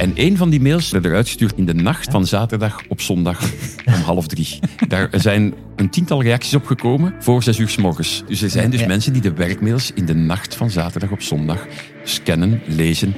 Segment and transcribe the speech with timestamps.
[0.00, 3.52] En een van die mails werd eruit gestuurd in de nacht van zaterdag op zondag
[3.86, 4.58] om half drie.
[4.88, 8.22] Daar zijn een tiental reacties op gekomen voor zes uur s morgens.
[8.26, 11.66] Dus er zijn dus mensen die de werkmails in de nacht van zaterdag op zondag
[12.04, 13.14] scannen, lezen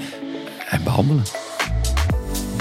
[0.70, 1.41] en behandelen.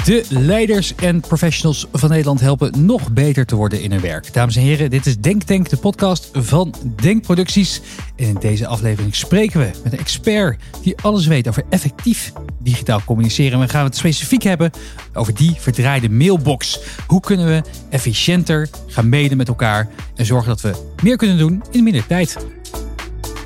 [0.04, 4.34] De leiders en professionals van Nederland helpen nog beter te worden in hun werk.
[4.34, 7.82] Dames en heren, dit is Denktank, de podcast van Denkproducties.
[8.16, 13.02] En in deze aflevering spreken we met een expert die alles weet over effectief digitaal
[13.06, 13.54] communiceren.
[13.54, 14.72] En we gaan het specifiek hebben
[15.14, 16.80] over die verdraaide mailbox.
[17.08, 21.64] Hoe kunnen we efficiënter gaan mailen met elkaar en zorgen dat we meer kunnen doen
[21.72, 22.38] in minder tijd?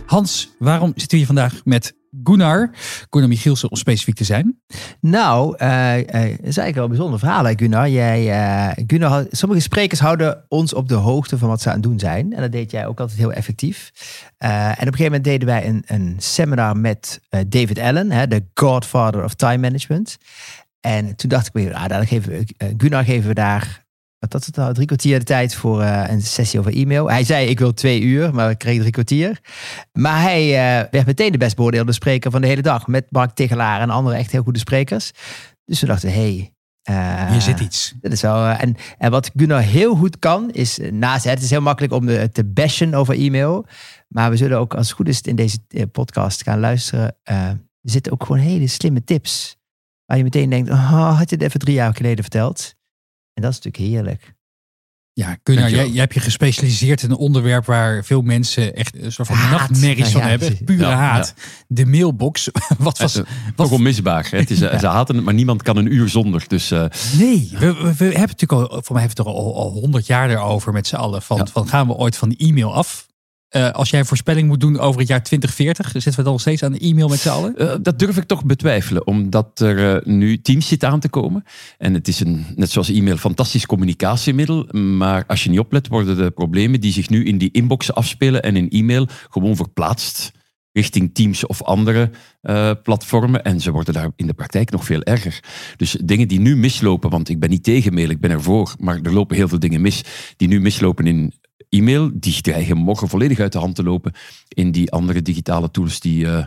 [0.05, 1.95] Hans, waarom zitten we hier vandaag met
[2.27, 2.69] Gunnar?
[3.09, 4.59] Gunnar Michielsen om specifiek te zijn.
[4.99, 7.89] Nou, het is eigenlijk wel een bijzonder verhaal, hè, Gunnar.
[7.89, 11.83] Jij, eh, Gunnar sommige sprekers houden ons op de hoogte van wat ze aan het
[11.83, 12.33] doen zijn.
[12.33, 13.91] En dat deed jij ook altijd heel effectief.
[14.37, 18.43] En op een gegeven moment deden wij een, een seminar met David Allen, hè, de
[18.53, 20.17] godfather of time management.
[20.79, 22.45] En toen dacht ik ah, dan geven we,
[22.77, 23.84] Gunnar geven we daar,
[24.19, 27.09] wat dat het nou, drie kwartier de tijd voor eh, een sessie over e-mail.
[27.09, 29.39] Hij zei, ik wil twee uur, maar we kregen drie kwartier.
[29.93, 32.87] Maar hij eh, werd meteen de best beoordeelde spreker van de hele dag.
[32.87, 35.11] Met Mark Tegelaar en andere echt heel goede sprekers.
[35.65, 36.51] Dus we dachten, hé,
[36.83, 37.93] hey, Hier zit iets.
[38.01, 41.41] dat is wel, eh, en, en wat Gunnar heel goed kan, is eh, naast het
[41.41, 43.65] is heel makkelijk om de, te bashen over e-mail.
[44.07, 47.15] Maar we zullen ook, als het goed is, in deze eh, podcast gaan luisteren.
[47.23, 49.57] eh, er zitten ook gewoon hele slimme tips.
[50.05, 52.74] Waar je meteen denkt, oh, had je het even drie jaar geleden verteld?
[53.35, 54.33] En dat is natuurlijk heerlijk.
[55.13, 55.69] Ja, Gunnar, Dankjewel.
[55.85, 59.37] jij, jij hebt je gespecialiseerd in een onderwerp waar veel mensen echt een soort van
[59.37, 59.59] Haat.
[59.59, 60.63] nachtmerries van ja, hebben.
[60.63, 61.33] Pure Ja, haat.
[61.67, 62.49] De mailbox.
[62.77, 63.15] Wat was.
[63.15, 64.27] Eh, Wat, Toch onmisbaar.
[64.29, 64.37] Hè?
[64.37, 66.43] Het is, eh, Ze haten het, maar niemand kan een uur zonder.
[66.47, 66.85] Dus eh,
[67.17, 69.55] nee, we, we, we hebben het natuurlijk al, voor mij hebben we het er al
[69.55, 71.21] al honderd jaar erover met z'n allen.
[71.21, 71.45] Van, Ja.
[71.45, 73.07] van gaan we ooit van de e-mail af?
[73.55, 76.41] Eh, als jij een voorspelling moet doen over het jaar 2040, zitten we dan nog
[76.41, 77.57] steeds aan de e-mail met z'n allen?
[77.57, 81.43] Eh, dat durf ik toch betwijfelen, omdat er eh, nu Teams zit aan te komen.
[81.77, 84.63] En het is een, net zoals e-mail, fantastisch communicatiemiddel.
[84.73, 88.43] Maar als je niet oplet, worden de problemen die zich nu in die inboxen afspelen
[88.43, 90.31] en in e-mail gewoon verplaatst
[90.71, 92.11] richting Teams of andere
[92.83, 93.43] platformen.
[93.43, 95.39] En ze worden daar in de praktijk nog veel erger.
[95.77, 98.99] Dus dingen die nu mislopen, want ik ben niet tegen mail, ik ben ervoor, maar
[99.03, 100.03] er lopen heel veel dingen mis
[100.37, 101.33] die nu mislopen in
[101.69, 104.13] e-mail, die dreigen morgen volledig uit de hand te lopen
[104.47, 106.45] in die andere digitale tools die eh,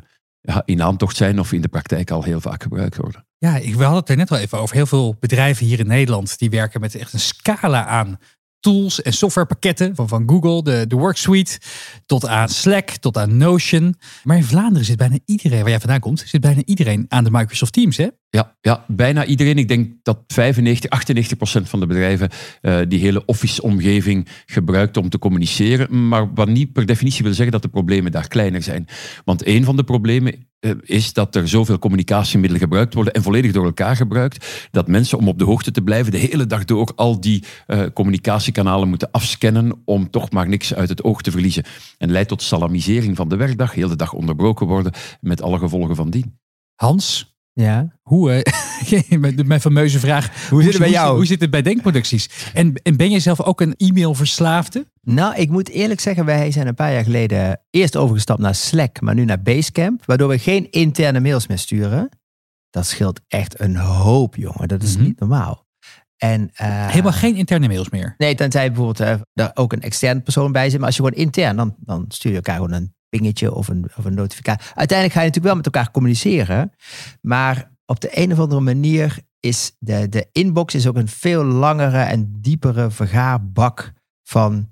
[0.64, 3.26] in aantocht zijn of in de praktijk al heel vaak gebruikt worden.
[3.38, 4.76] Ja, ik, we hadden het er net wel even over.
[4.76, 8.18] Heel veel bedrijven hier in Nederland die werken met echt een scala aan
[8.60, 9.94] tools en softwarepakketten.
[9.94, 11.58] Van, van Google, de, de Worksuite,
[12.06, 13.94] tot aan Slack, tot aan Notion.
[14.24, 17.30] Maar in Vlaanderen zit bijna iedereen, waar jij vandaan komt, zit bijna iedereen aan de
[17.30, 17.96] Microsoft Teams.
[17.96, 18.06] Hè?
[18.30, 19.58] Ja, ja, bijna iedereen.
[19.58, 22.30] Ik denk dat 95, 98 procent van de bedrijven
[22.60, 26.08] eh, die hele Office-omgeving gebruikt om te communiceren.
[26.08, 28.86] Maar wat niet per definitie wil zeggen dat de problemen daar kleiner zijn.
[29.24, 30.47] Want een van de problemen
[30.82, 35.28] is dat er zoveel communicatiemiddelen gebruikt worden en volledig door elkaar gebruikt, dat mensen om
[35.28, 39.82] op de hoogte te blijven de hele dag door al die eh, communicatiekanalen moeten afscannen
[39.84, 41.64] om toch maar niks uit het oog te verliezen.
[41.98, 45.96] En leidt tot salamisering van de werkdag, heel de dag onderbroken worden met alle gevolgen
[45.96, 46.38] van dien.
[46.74, 47.98] Hans, Ja.
[48.02, 51.16] hoe, eh, mijn- fameuze vraag, Hoe zit het bij jou?
[51.16, 52.50] Hoe zit het bij Denkproducties?
[52.54, 54.86] En, en ben jij zelf ook een e-mailverslaafde?
[55.02, 59.00] Nou, ik moet eerlijk zeggen, wij zijn een paar jaar geleden eerst overgestapt naar Slack,
[59.00, 62.08] maar nu naar Basecamp, waardoor we geen interne mails meer sturen.
[62.70, 64.68] Dat scheelt echt een hoop, jongen.
[64.68, 65.04] Dat is Mhm.
[65.04, 65.66] niet normaal.
[66.16, 68.14] En, eh, Helemaal geen interne mails meer.
[68.18, 70.78] Nee, tenzij bijvoorbeeld eh, er ook een externe persoon bij zit.
[70.78, 73.90] Maar als je gewoon intern, dan, dan stuur je elkaar gewoon een pingetje of een,
[73.96, 74.66] of een notificatie.
[74.74, 76.72] Uiteindelijk ga je natuurlijk wel met elkaar communiceren.
[77.20, 81.44] Maar op de een of andere manier is de, de inbox is ook een veel
[81.44, 83.92] langere en diepere vergaarbak
[84.22, 84.70] van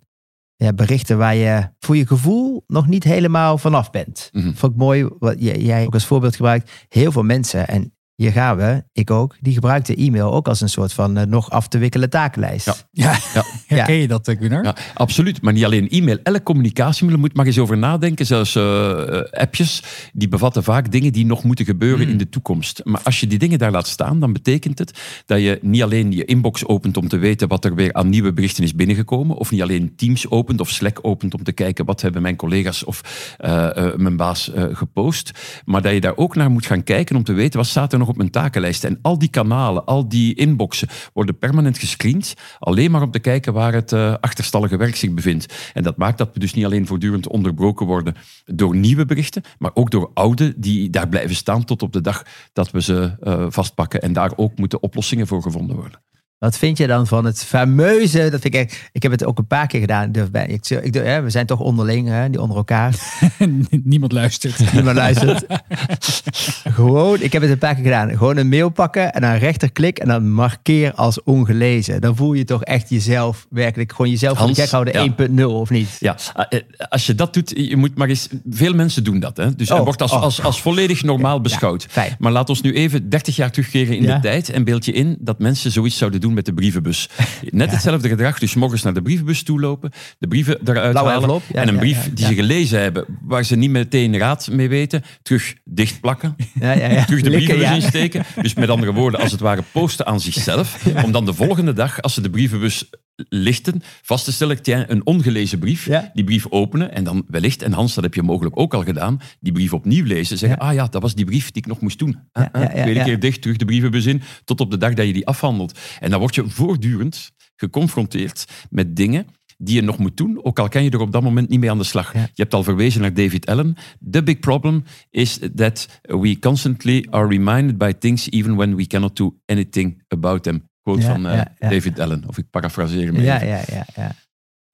[0.57, 4.29] ja, berichten waar je voor je gevoel nog niet helemaal vanaf bent.
[4.33, 4.53] Mhm.
[4.55, 6.87] Vond ik mooi wat jij, jij ook als voorbeeld gebruikt.
[6.89, 10.69] Heel veel mensen, en hier gaan we, ik ook, die gebruikten e-mail ook als een
[10.69, 12.67] soort van eh, nog af te wikkelen takenlijst.
[12.67, 12.75] Ja.
[12.91, 13.45] Ja, Ja.
[13.77, 14.65] herken je dat, eh, Gunnar?
[14.65, 15.43] Ja, absoluut.
[15.43, 16.19] Maar niet alleen e-mail.
[16.23, 18.27] Elk communicatiemiddel moet maar eens over nadenken.
[18.27, 19.83] Zelfs eh, appjes,
[20.13, 22.11] die bevatten vaak dingen die nog moeten gebeuren Hmm.
[22.13, 22.81] in de toekomst.
[22.85, 26.13] Maar als je die dingen daar laat staan, dan betekent het dat je niet alleen
[26.13, 29.37] je inbox opent om te weten wat er weer aan nieuwe berichten is binnengekomen.
[29.37, 32.85] Of niet alleen Teams opent of Slack opent om te kijken wat hebben mijn collega's
[32.85, 33.01] of
[33.39, 35.31] eh, eh, mijn baas eh, gepost.
[35.65, 37.99] Maar dat je daar ook naar moet gaan kijken om te weten wat staat er
[37.99, 38.85] nog op mijn takenlijst.
[38.85, 42.35] En al die kanalen, al die inboxen worden permanent gescreend.
[42.59, 45.55] Alleen maar om te kijken waar het eh, achterstallige werk zich bevindt.
[45.75, 48.15] En dat maakt dat we dus niet alleen voortdurend onderbroken worden
[48.45, 52.23] door nieuwe berichten, maar ook door oude die daar blijven staan tot op de dag
[52.53, 54.03] dat we ze eh, vastpakken.
[54.03, 56.01] En daar ook moeten oplossingen voor gevonden worden.
[56.39, 59.47] Wat vind je dan van het fameuze, dat vind ik, ik heb het ook een
[59.47, 60.13] paar keer gedaan.
[60.13, 62.95] durf bij- Ik, ik, hè, we zijn toch onderling, hè, die onder elkaar.
[63.85, 64.73] Niemand luistert.
[64.73, 65.47] Niemand luistert.
[66.77, 68.11] Gewoon, ik heb het een paar keer gedaan.
[68.11, 72.01] Gewoon een mail pakken en dan rechterklik en dan markeer als ongelezen.
[72.01, 75.45] Dan voel je toch echt jezelf werkelijk, gewoon jezelf van de Hans, gek houden ja.
[75.47, 75.97] 1.0 of niet?
[76.01, 76.17] Ja,
[76.49, 78.29] eh, als je dat doet, je moet maar eens...
[78.51, 79.37] Veel mensen doen dat.
[79.37, 79.55] Hè?
[79.55, 80.23] Dus Oh, wordt als, oh.
[80.23, 81.87] als, als volledig normaal beschouwd.
[81.91, 82.17] fijn.
[82.19, 84.15] Maar laat ons nu even 30 jaar terugkeren in Ja.
[84.15, 87.09] de tijd en beeld je in dat mensen zoiets zouden doen met de brievenbus.
[87.51, 91.41] Net hetzelfde gedrag, dus morgens naar de brievenbus toe lopen, de brieven eruit Blauwe halen
[91.53, 95.55] en een brief die ze gelezen hebben, waar ze niet meteen raad mee weten, terug
[95.65, 97.05] dichtplakken, Ja, ja, ja.
[97.07, 97.73] terug de Likken, ja.
[97.73, 98.25] insteken.
[98.43, 102.03] Dus met andere woorden, als het ware posten aan zichzelf, om dan de volgende dag,
[102.03, 102.91] als ze de brievenbus
[103.29, 107.95] lichten, vast te stellen, een ongelezen brief, die brief openen en dan wellicht, en Hans,
[107.95, 111.03] dat heb je mogelijk ook al gedaan, die brief opnieuw lezen, zeggen, ah ja, dat
[111.03, 112.19] was die brief die ik nog moest doen.
[112.33, 115.13] Ah, ah, Tweede keer dicht, terug de brievenbus in, tot op de dag dat je
[115.13, 115.79] die afhandelt.
[116.01, 119.27] En dan word je voortdurend geconfronteerd met dingen
[119.57, 121.71] die je nog moet doen, ook al kan je er op dat moment niet mee
[121.71, 122.13] aan de slag.
[122.13, 122.21] Ja.
[122.21, 123.77] Je hebt al verwezen naar David Allen.
[124.11, 129.17] The big problem is that we constantly are reminded by things even when we cannot
[129.17, 130.69] do anything about them.
[130.83, 131.43] Quote Ja, van eh.
[131.59, 134.15] David Allen, of ik parafraseer hem Ja, ja, ja, ja.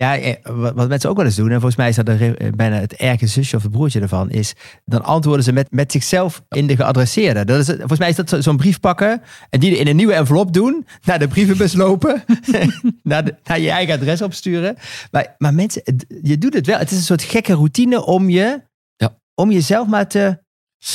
[0.02, 0.34] Ja, eh,
[0.75, 2.76] wat mensen ook wel eens doen, en volgens mij is dat de re- eh, bijna
[2.76, 4.54] het erge zusje of het broertje ervan, is
[4.84, 7.44] dan antwoorden ze met, met zichzelf in de geadresseerde.
[7.44, 10.12] Dat is, volgens mij is dat zo- zo'n brief pakken en die in een nieuwe
[10.14, 12.25] envelop doen, naar de brievenbus lopen,
[13.02, 14.76] naar, de- naar je eigen adres opsturen.
[15.10, 15.82] Maar, maar mensen,
[16.22, 16.78] je doet het wel.
[16.78, 18.60] Het is een soort gekke routine om je,
[18.96, 19.16] Ja.
[19.34, 20.38] om jezelf maar te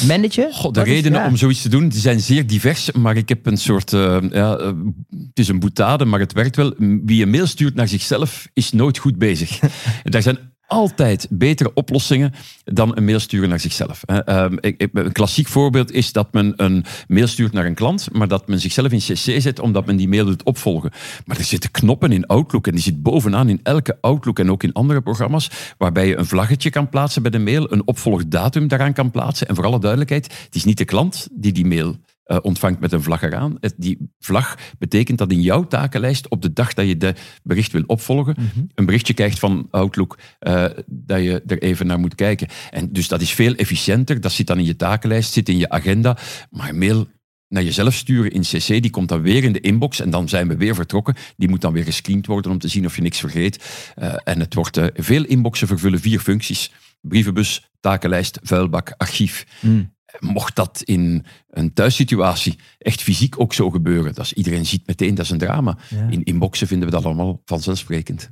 [0.07, 0.53] managen.
[0.53, 1.27] Goh, de Wat is- redenen ja.
[1.27, 4.57] om zoiets te doen die zijn zeer divers, maar ik heb een soort, eh, ja,
[4.57, 4.65] eh,
[5.09, 6.73] het is een boetade, maar het werkt wel.
[7.05, 9.59] Wie een mail stuurt naar zichzelf is nooit goed bezig.
[10.03, 10.37] Daar zijn
[10.67, 12.33] altijd betere oplossingen
[12.63, 14.03] dan een mail sturen naar zichzelf.
[14.03, 14.57] Ehm,
[14.93, 18.59] Een klassiek voorbeeld is dat men een mail stuurt naar een klant, maar dat men
[18.59, 20.91] zichzelf in CC zet omdat men die mail doet opvolgen.
[21.25, 24.63] Maar er zitten knoppen in Outlook en die zit bovenaan in elke Outlook en ook
[24.63, 28.93] in andere programma's, waarbij je een vlaggetje kan plaatsen bij de mail, een opvolgdatum daaraan
[28.93, 29.47] kan plaatsen.
[29.47, 31.95] En voor alle duidelijkheid, het is niet de klant die die mail
[32.27, 33.57] eh, ontvangt met een vlag eraan.
[33.59, 37.13] Het, die vlag betekent dat in jouw takenlijst op de dag dat je de
[37.43, 38.35] bericht wil opvolgen,
[38.75, 42.47] een berichtje krijgt van Outlook eh, dat je er even naar moet kijken.
[42.69, 44.21] En dus dat is veel efficiënter.
[44.21, 46.17] Dat zit dan in je takenlijst, zit in je agenda.
[46.49, 47.07] Maar mail
[47.47, 50.47] naar jezelf sturen in CC, die komt dan weer in de inbox en dan zijn
[50.47, 51.15] we weer vertrokken.
[51.37, 53.91] Die moet dan weer gescreend worden om te zien of je niks vergeet.
[53.95, 56.71] Eh, en het wordt veel inboxen vervullen vier functies.
[57.01, 59.45] Brievenbus, takenlijst, vuilbak, archief.
[59.61, 59.95] Mm.
[60.19, 65.15] Mocht dat in een thuissituatie echt fysiek ook zo gebeuren, dat is, iedereen ziet meteen,
[65.15, 65.77] dat is een drama.
[65.89, 66.07] Ja.
[66.09, 68.29] In inboxen vinden we dat allemaal vanzelfsprekend.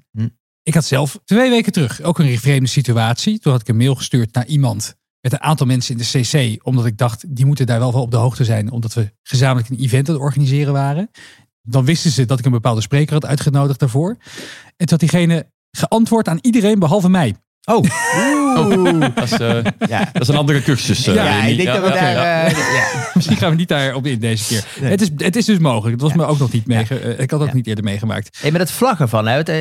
[0.63, 3.39] Ik had zelf twee weken terug ook een vreemde situatie.
[3.39, 6.65] Toen had ik een mail gestuurd naar iemand met een aantal mensen in de CC.
[6.65, 8.71] Omdat ik dacht, die moeten daar wel van op de hoogte zijn.
[8.71, 11.09] Omdat we gezamenlijk een event aan het organiseren waren.
[11.61, 14.17] Dan wisten ze dat ik een bepaalde spreker had uitgenodigd daarvoor.
[14.65, 17.35] En toen had diegene geantwoord aan iedereen behalve mij.
[17.65, 17.83] Oh,
[18.57, 18.99] oeh.
[19.15, 20.09] Dat is, eh, Ja.
[20.13, 21.07] dat is een andere cursus.
[21.07, 22.45] eh, Ja, ik denk dat we ja, daar...
[22.45, 22.85] eh, ja.
[23.13, 24.65] Misschien gaan we niet daarop in deze keer.
[24.81, 24.89] Nee.
[24.91, 25.99] Het, is, het is dus mogelijk.
[25.99, 28.37] Dat was me ook nog niet meege, eh, Ik had ook niet eerder meegemaakt.
[28.41, 29.51] Hey, maar dat vlaggen van, hè, het,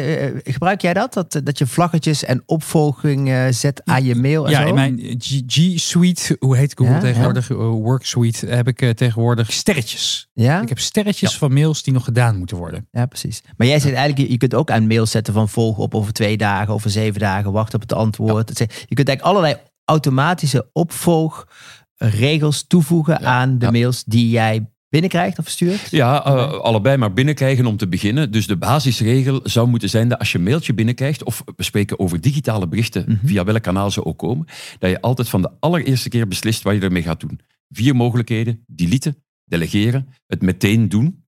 [0.45, 1.13] gebruik jij dat?
[1.15, 1.41] dat?
[1.45, 4.69] Dat je vlaggetjes en opvolging zet aan je mail en Ja, zo?
[4.69, 7.49] in mijn G, G Suite, hoe heet Google tegenwoordig?
[7.49, 10.29] Work Suite heb ik tegenwoordig sterretjes.
[10.35, 10.63] ja?
[10.63, 12.87] Ik heb sterretjes van mails die nog gedaan moeten worden.
[12.93, 13.43] ja, precies.
[13.57, 16.13] Maar jij zegt eigenlijk, je- je kunt ook aan mail zetten van volg op over
[16.13, 18.59] twee dagen, over zeven dagen, wacht op het antwoord.
[18.59, 20.71] Je kunt eigenlijk allerlei automatische
[21.99, 25.91] opvolgregels toevoegen aan de mails die jij binnenkrijgt of stuurt.
[25.91, 28.31] Ja, eh, allebei maar binnenkrijgen om te beginnen.
[28.31, 31.99] Dus de basisregel zou moeten zijn dat als je een mailtje binnenkrijgt, of we spreken
[31.99, 33.27] over digitale berichten, Mhm.
[33.27, 34.47] via welk kanaal ze ook komen,
[34.79, 37.41] dat je altijd van de allereerste keer beslist wat je ermee gaat doen.
[37.69, 38.65] Vier mogelijkheden.
[38.67, 41.25] Deleten, delegeren, het meteen doen,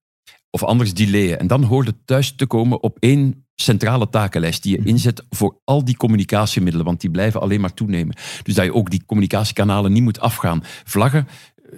[0.50, 1.38] of anders delayen.
[1.38, 4.88] En dan hoort het thuis te komen op één centrale takenlijst die je Mhm.
[4.88, 8.16] inzet voor al die communicatiemiddelen, want die blijven alleen maar toenemen.
[8.42, 10.60] Dus dat je ook die communicatiekanalen niet moet afgaan.
[10.84, 11.26] Vlaggen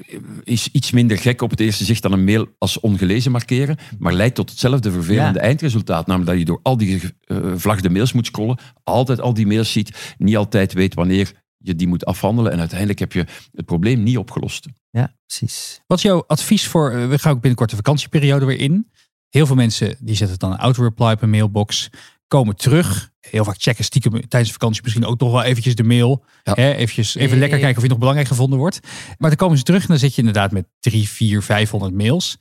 [0.09, 3.77] eh, is iets minder gek op het eerste zicht dan een mail als ongelezen markeren,
[3.99, 5.45] maar leidt tot hetzelfde vervelende Ja.
[5.45, 9.47] eindresultaat, namelijk dat je door al die eh vlagde mails moet scrollen, altijd al die
[9.47, 13.65] mails ziet, niet altijd weet wanneer je die moet afhandelen en uiteindelijk heb je het
[13.67, 14.67] probleem niet opgelost.
[14.91, 15.81] Ja, precies.
[15.87, 18.91] Wat is jouw advies voor, eh, we gaan ook binnenkort de vakantieperiode weer in.
[19.29, 21.91] Heel veel mensen die zetten dan een auto-reply op een mailbox,
[22.29, 23.11] komen terug.
[23.21, 26.25] Heel vaak checken stiekem tijdens de vakantie misschien ook nog wel eventjes de mail.
[26.43, 26.53] Ja.
[26.55, 27.39] Hè, eventjes, even Nee.
[27.39, 28.81] lekker kijken of je nog belangrijk gevonden wordt.
[29.19, 32.39] Maar dan komen ze terug en dan zit je inderdaad met drie, vier, vijfhonderd mails.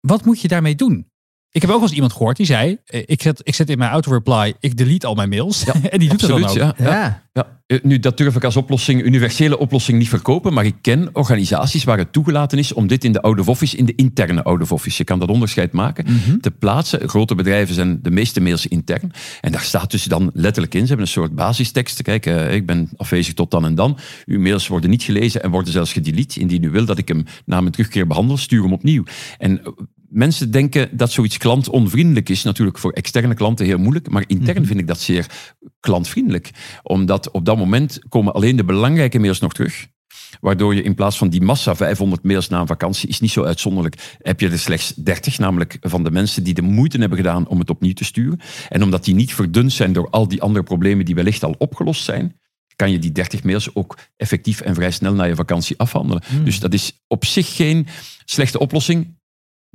[0.00, 1.10] Wat moet je daarmee doen?
[1.52, 3.78] Ik heb ook wel eens iemand gehoord die zei, eh, ik zet, ik zet in
[3.78, 5.62] mijn auto-reply, ik delete al mijn mails.
[5.64, 6.78] Ja, en die doet Absoluut, dat dan ook.
[6.78, 6.84] ja.
[6.84, 6.90] ja.
[6.92, 7.22] Ja.
[7.32, 11.08] Ja, eh, nu dat durf ik als oplossing, universele oplossing niet verkopen, maar ik ken
[11.12, 14.42] organisaties waar het toegelaten is om dit in de out of office, in de interne
[14.42, 16.38] out of office, je kan dat onderscheid maken, Mhm.
[16.38, 17.08] te plaatsen.
[17.08, 19.12] Grote bedrijven zijn de meeste mails intern.
[19.40, 22.02] En daar staat dus dan letterlijk in, ze hebben een soort basistekst.
[22.02, 23.98] Kijk, eh, ik ben afwezig tot dan en dan.
[24.26, 26.40] Uw mails worden niet gelezen en worden zelfs gedelete.
[26.40, 29.02] Indien u wil dat ik hem na mijn terugkeer behandel, stuur hem opnieuw.
[29.38, 29.60] En
[30.12, 32.42] mensen denken dat zoiets klantonvriendelijk is.
[32.42, 35.26] Natuurlijk voor externe klanten heel moeilijk, maar intern vind ik dat zeer
[35.80, 36.50] klantvriendelijk.
[36.82, 39.86] Omdat op dat moment komen alleen de belangrijke mails nog terug.
[40.40, 43.44] Waardoor je in plaats van die massa 500 mails na een vakantie, is niet zo
[43.44, 47.48] uitzonderlijk, heb je er slechts 30, namelijk van de mensen die de moeite hebben gedaan
[47.48, 48.40] om het opnieuw te sturen.
[48.68, 52.04] En omdat die niet verdund zijn door al die andere problemen die wellicht al opgelost
[52.04, 52.40] zijn,
[52.76, 56.22] kan je die 30 mails ook effectief en vrij snel na je vakantie afhandelen.
[56.44, 57.86] Dus dat is op zich geen
[58.24, 59.20] slechte oplossing.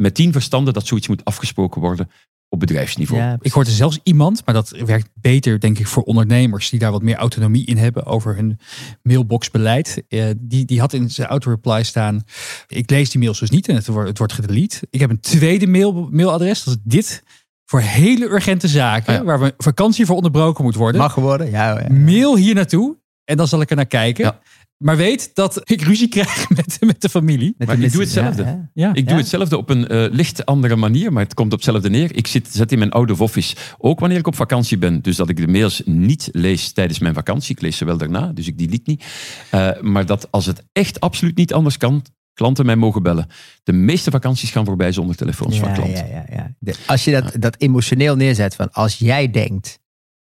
[0.01, 2.09] Met tien verstanden dat zoiets moet afgesproken worden
[2.49, 3.21] op bedrijfsniveau.
[3.21, 6.91] Ja, Ik hoorde zelfs iemand, maar dat werkt beter denk ik voor ondernemers die daar
[6.91, 8.59] wat meer autonomie in hebben over hun
[9.01, 10.03] mailboxbeleid.
[10.07, 12.23] Eh, die, die had in zijn auto-reply staan,
[12.67, 14.87] ik lees die mails dus niet en het wordt, het wordt gedelete.
[14.89, 17.23] Ik heb een tweede mail, mailadres, dat is dit,
[17.65, 19.25] voor hele urgente zaken, Ah ja.
[19.25, 21.01] waar we vakantie voor onderbroken moet worden.
[21.01, 21.49] Mag geworden.
[21.49, 21.93] Ja, ja.
[21.93, 24.23] Mail hier naartoe en dan zal ik er naar kijken.
[24.23, 24.39] Ja.
[24.77, 27.53] Maar weet dat ik ruzie krijg met, met de familie.
[27.57, 28.43] Met Maar ik doe hetzelfde.
[28.43, 28.93] ja, Ja.
[28.93, 32.15] Ik doe hetzelfde op een eh, licht andere manier, maar het komt op hetzelfde neer.
[32.15, 35.29] Ik zit, zet in mijn of office, ook wanneer ik op vakantie ben, dus dat
[35.29, 37.55] ik de mails niet lees tijdens mijn vakantie.
[37.55, 39.05] Ik lees ze wel daarna, dus ik delete niet.
[39.51, 43.27] Eh, maar dat als het echt absoluut niet anders kan, klanten mij mogen bellen.
[43.63, 46.07] De meeste vakanties gaan voorbij zonder telefoons van klanten.
[46.07, 46.55] ja, ja, ja.
[46.59, 49.79] De- als je dat, dat emotioneel neerzet van als jij denkt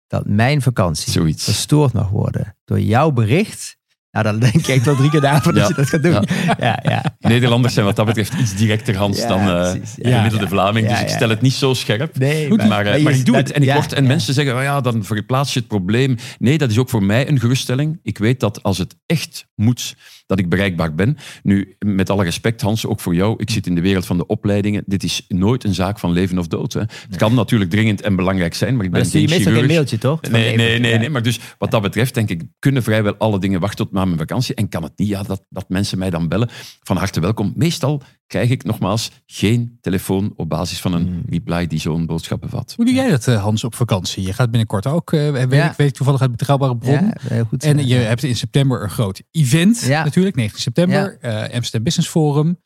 [0.07, 1.43] dat mijn vakantie Zoiets.
[1.43, 3.77] verstoord mag worden door jouw bericht,
[4.11, 5.67] nou dan denk ik wel drie keer na voordat Ja.
[5.67, 6.25] je dat gaat doen.
[6.59, 7.03] Ja, ja.
[7.19, 10.47] Nederlanders zijn wat dat betreft iets directer Hans dan eh, de gemiddelde.
[10.47, 12.17] Vlaming, dus ik stel het niet zo scherp.
[12.17, 14.61] Nee, Maar, maar, maar ik doe dat- het en ik word, en mensen zeggen, oh
[14.63, 16.15] ja, dan verplaats je het probleem.
[16.39, 17.99] Nee, dat is ook voor mij een geruststelling.
[18.03, 19.95] Ik weet dat als het echt moet,
[20.29, 21.17] dat ik bereikbaar ben.
[21.43, 23.33] Nu, met alle respect Hans, ook voor jou.
[23.37, 24.83] Ik zit in de wereld van de opleidingen.
[24.85, 26.73] Dit is nooit een zaak van leven of dood.
[26.73, 26.79] Hè.
[26.79, 29.67] Het kan natuurlijk dringend en belangrijk zijn, maar ik ben geen meestal geen chirurg.
[29.67, 30.21] mailtje, toch?
[30.21, 31.09] Nee, nee, nee, nee.
[31.09, 34.17] Maar dus wat dat betreft denk ik, kunnen vrijwel alle dingen wachten tot na mijn
[34.17, 34.55] vakantie.
[34.55, 36.49] En kan het niet, ja, dat, dat mensen mij dan bellen.
[36.83, 37.53] Van harte welkom.
[37.55, 41.21] Meestal krijg ik nogmaals geen telefoon op basis van een Hmm.
[41.29, 42.73] reply die zo'n boodschap bevat.
[42.75, 44.23] Hoe doe jij dat eh, Hans op vakantie?
[44.25, 45.69] Je gaat binnenkort ook, eh, weet, Ja.
[45.71, 46.93] ik, weet ik toevallig uit betrouwbare bron.
[47.05, 47.63] Ja, heel goed.
[47.63, 47.99] En je Ja.
[47.99, 50.03] hebt in september een groot event, Ja.
[50.03, 52.59] natuurlijk, 19 september, eh, Amsterdam Business Forum.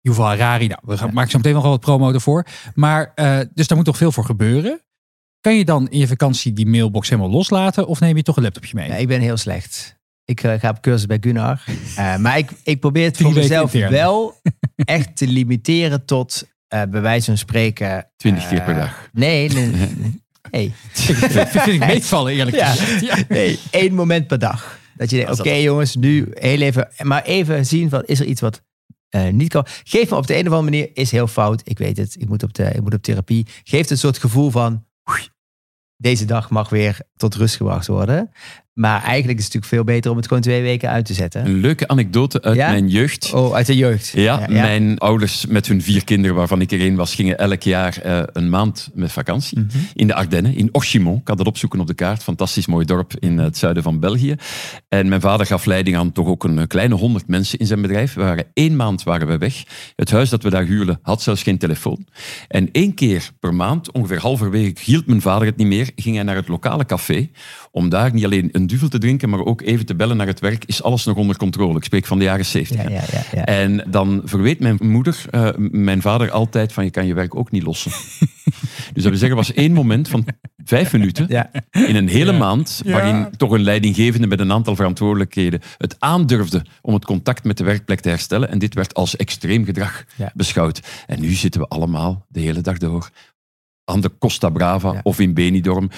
[0.00, 2.46] Yuval Harari, nou, we gaan, maken zo meteen nog wel wat promo ervoor.
[2.74, 4.80] Maar, eh, dus daar moet toch veel voor gebeuren.
[5.40, 8.42] Kan je dan in je vakantie die mailbox helemaal loslaten of neem je toch een
[8.42, 8.88] laptopje mee?
[8.88, 9.93] Ja, ik ben heel slecht.
[10.24, 11.60] Ik eh, ga op cursus bij Gunnar.
[11.96, 14.40] Eh, maar ik, ik probeer het voor mezelf wel
[14.76, 18.10] echt te limiteren tot eh bij wijze van spreken.
[18.16, 19.08] 20 keer per dag.
[19.12, 19.88] Nee, nee, nee.
[20.50, 20.72] nee.
[20.92, 22.66] vind, vind ik meevallen eerlijk Ja.
[22.66, 23.00] gezegd.
[23.00, 23.16] Ja.
[23.28, 24.78] Nee, één moment per dag.
[24.96, 28.40] Dat je denkt, oké jongens, nu heel even, maar even zien van, is er iets
[28.40, 28.62] wat
[29.08, 29.66] eh, niet kan.
[29.84, 32.28] Geef me op de een of andere manier, is heel fout, ik weet het, ik
[32.28, 33.46] moet op, de, ik moet op therapie.
[33.64, 35.28] Geeft een soort gevoel van, oei,
[35.96, 38.30] deze dag mag weer tot rust gebracht worden.
[38.74, 41.46] Maar eigenlijk is het natuurlijk veel beter om het gewoon twee weken uit te zetten.
[41.46, 42.70] Een leuke anekdote uit Ja?
[42.70, 43.32] mijn jeugd.
[43.32, 44.12] Oh, uit de jeugd.
[44.14, 47.98] Ja, mijn ouders met hun vier kinderen, waarvan ik er één was, gingen elk jaar
[48.02, 49.58] eh, een maand met vakantie.
[49.58, 49.68] Mhm.
[49.92, 51.20] In de Ardennen, in Orchimont.
[51.20, 52.22] Ik had dat opzoeken op de kaart.
[52.22, 54.34] Fantastisch mooi dorp in het zuiden van België.
[54.88, 57.80] En mijn vader gaf leiding aan toch ook een eh, kleine honderd mensen in zijn
[57.82, 58.14] bedrijf.
[58.14, 59.62] We waren één maand waren we weg.
[59.96, 62.06] Het huis dat we daar huurden had zelfs geen telefoon.
[62.48, 65.90] En één keer per maand, ongeveer halverwege, hield mijn vader het niet meer.
[65.96, 67.28] Ging hij naar het lokale café
[67.74, 70.40] om daar niet alleen een duvel te drinken, maar ook even te bellen naar het
[70.40, 70.64] werk.
[70.64, 71.76] Is alles nog onder controle?
[71.76, 72.88] Ik spreek van de jaren zeventig.
[72.88, 73.44] Ja, ja, ja, ja.
[73.44, 77.50] En dan verweet mijn moeder, eh, mijn vader altijd van je kan je werk ook
[77.50, 77.90] niet lossen.
[78.94, 80.24] dus dat wil zeggen, was één moment van
[80.64, 81.50] vijf minuten Ja.
[81.70, 82.38] in een hele Ja.
[82.38, 82.92] maand, Ja.
[82.92, 87.64] waarin toch een leidinggevende met een aantal verantwoordelijkheden het aandurfde om het contact met de
[87.64, 88.50] werkplek te herstellen.
[88.50, 90.30] En dit werd als extreem gedrag Ja.
[90.34, 90.80] beschouwd.
[91.06, 93.10] En nu zitten we allemaal de hele dag door
[93.84, 95.00] aan de Costa Brava Ja.
[95.02, 95.90] of in Benidorm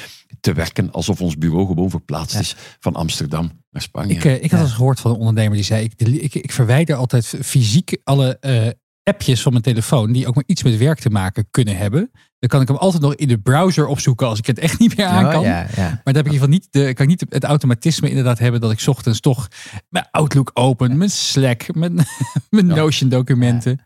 [0.46, 2.40] te werken alsof ons bureau gewoon verplaatst Ja.
[2.40, 4.14] is van Amsterdam naar Spanje.
[4.14, 4.60] Ik, eh, ik had Ja.
[4.66, 8.68] eens gehoord van een ondernemer die zei: ik, ik, ik verwijder altijd fysiek alle eh,
[9.02, 12.10] appjes van mijn telefoon die ook maar iets met werk te maken kunnen hebben.
[12.38, 14.96] Dan kan ik hem altijd nog in de browser opzoeken als ik het echt niet
[14.96, 15.42] meer aan Oh, kan.
[15.42, 15.76] ja, ja.
[15.76, 18.38] Maar dan heb ik in ieder geval niet, de, kan ik niet het automatisme inderdaad
[18.38, 19.48] hebben dat ik 's ochtends toch
[19.88, 21.94] mijn Outlook open, mijn Slack, mijn,
[22.50, 22.74] mijn Ja.
[22.74, 23.80] Notion documenten.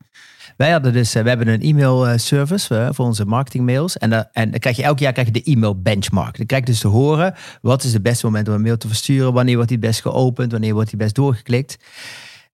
[0.61, 3.99] Wij hadden dus, eh, we hebben een e-mail eh, service eh, voor onze marketingmails.
[3.99, 6.37] En, dan- en dan krijg je elk jaar krijg je de e-mail benchmark.
[6.37, 8.87] Dan krijg je dus te horen, wat is het beste moment om een mail te
[8.88, 9.33] versturen?
[9.33, 10.52] Wanneer wordt die best geopend?
[10.52, 11.76] Wanneer wordt die best doorgeklikt?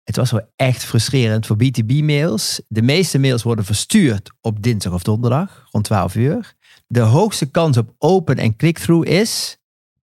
[0.02, 2.60] Het was wel echt frustrerend voor B2B-mails.
[2.68, 6.54] De meeste mails worden verstuurd op dinsdag of donderdag, rond 12 uur.
[6.86, 9.58] De hoogste kans op open en click-through is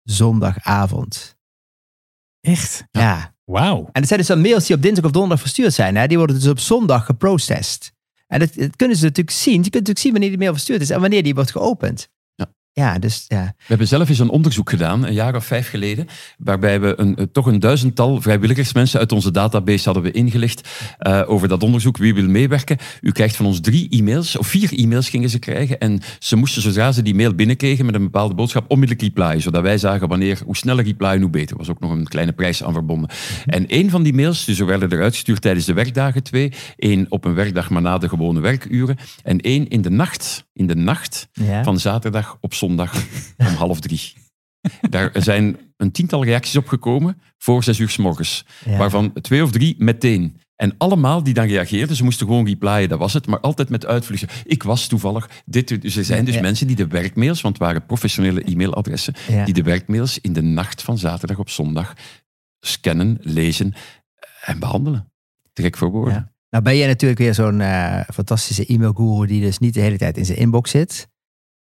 [0.03, 1.37] zondagavond.
[2.41, 2.85] Echt?
[2.91, 3.36] Ja.
[3.47, 3.79] Wauw.
[3.79, 5.97] En het zijn dus dan mails die op dinsdag of donderdag verstuurd zijn.
[5.97, 6.07] Hè?
[6.07, 7.93] Die worden dus op zondag geprocessed.
[8.27, 9.55] En dat, dat kunnen ze natuurlijk zien.
[9.55, 12.09] Je kunt natuurlijk zien wanneer die mail verstuurd is en wanneer die wordt geopend.
[12.81, 12.99] Ja.
[12.99, 13.45] Dus ja.
[13.59, 16.07] We hebben zelf eens een onderzoek gedaan, een jaar of vijf geleden,
[16.39, 20.69] waarbij we een, eh, toch een duizendtal vrijwilligersmensen uit onze database hadden we ingelicht
[21.01, 21.97] uh, over dat onderzoek.
[21.97, 22.77] Wie wil meewerken?
[23.01, 25.79] U krijgt van ons drie e-mails, of vier e-mails gingen ze krijgen.
[25.79, 29.43] En ze moesten, zodra ze die mail binnenkregen met een bepaalde boodschap, onmiddellijk replyen.
[29.43, 31.51] Zodat wij zagen wanneer, hoe sneller replyen, hoe beter.
[31.51, 33.11] Er was ook nog een kleine prijs aan verbonden.
[33.47, 36.53] En één van die mails, dus er werden eruit gestuurd tijdens de werkdagen twee.
[36.77, 38.97] één op een werkdag, maar na de gewone werkuren.
[39.23, 41.63] En één in de nacht, in de nacht ja.
[41.65, 42.95] van zaterdag op zondag
[43.37, 44.13] om half drie.
[44.91, 48.45] Daar zijn een tiental reacties op gekomen voor zes uur s morgens.
[48.65, 48.77] Ja.
[48.77, 50.41] Waarvan twee of drie meteen.
[50.57, 53.27] En allemaal die dan reageerden, ze moesten gewoon replyen, dat was het.
[53.27, 54.29] Maar altijd met uitvluchten.
[54.45, 55.83] Ik was toevallig dit.
[55.83, 56.41] Dus er zijn dus Ja.
[56.41, 59.45] mensen die de werkmails, want het waren professionele e-mailadressen, Ja.
[59.45, 61.95] die de werkmails in de nacht van zaterdag op zondag
[62.61, 63.75] scannen, lezen
[64.45, 65.13] en behandelen.
[65.53, 66.36] Te gek voor woorden.
[66.57, 70.17] Nou ben jij natuurlijk weer zo'n eh, fantastische e-mailguru die dus niet de hele tijd
[70.17, 71.09] in zijn inbox zit.